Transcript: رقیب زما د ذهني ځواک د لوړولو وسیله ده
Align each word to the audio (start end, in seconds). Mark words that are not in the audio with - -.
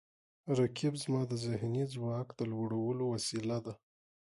رقیب 0.57 0.93
زما 1.03 1.21
د 1.27 1.33
ذهني 1.45 1.83
ځواک 1.93 2.27
د 2.33 2.39
لوړولو 2.51 3.03
وسیله 3.13 3.57
ده 3.65 3.73